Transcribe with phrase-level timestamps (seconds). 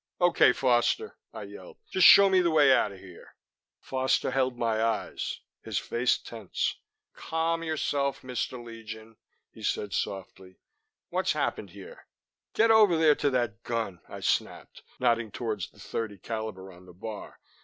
[0.19, 1.77] "OK, Foster!" I yelled.
[1.91, 3.35] "Just show me the way out of here."
[3.79, 6.79] Foster held my eyes, his face tense.
[7.13, 8.65] "Calm yourself, Mr.
[8.65, 9.17] Legion,"
[9.51, 10.57] he said softly.
[11.11, 12.07] "What's happened here?"
[12.55, 16.93] "Get over there to that gun," I snapped, nodding toward the .30 calibre on the
[16.95, 17.37] bar.